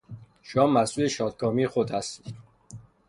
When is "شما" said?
0.41-0.67